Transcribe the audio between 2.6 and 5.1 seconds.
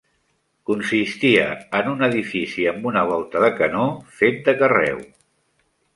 amb una volta de canó fet de carreu.